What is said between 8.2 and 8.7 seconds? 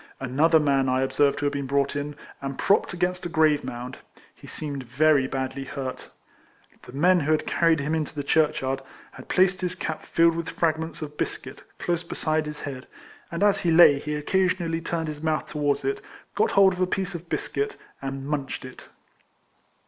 church